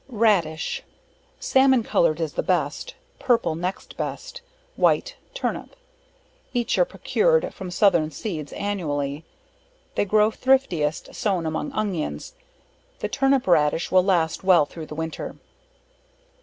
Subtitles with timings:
[0.09, 0.81] Raddish,
[1.39, 4.41] Salmon coloured is the best, purple next best
[4.75, 5.75] white turnip
[6.55, 9.25] each are produced from southern seeds, annually.
[9.93, 12.33] They grow thriftiest sown among onions.
[12.97, 15.35] The turnip Raddish will last well through the winter.